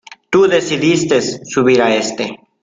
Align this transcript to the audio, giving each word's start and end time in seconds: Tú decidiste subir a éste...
Tú 0.31 0.47
decidiste 0.47 1.21
subir 1.21 1.79
a 1.79 1.93
éste... 1.95 2.35